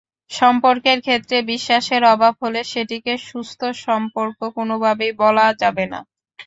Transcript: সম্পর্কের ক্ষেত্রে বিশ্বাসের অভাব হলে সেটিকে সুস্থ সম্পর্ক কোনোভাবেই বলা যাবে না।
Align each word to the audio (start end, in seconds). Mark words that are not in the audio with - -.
সম্পর্কের 0.31 0.97
ক্ষেত্রে 1.01 1.37
বিশ্বাসের 1.51 2.01
অভাব 2.13 2.33
হলে 2.43 2.61
সেটিকে 2.71 3.13
সুস্থ 3.27 3.61
সম্পর্ক 3.85 4.39
কোনোভাবেই 4.57 5.13
বলা 5.21 5.45
যাবে 5.61 5.85
না। 5.91 5.99